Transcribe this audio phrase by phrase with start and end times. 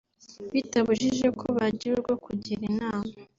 [0.53, 3.13] Bitabujijeko bagira urwo kugira inama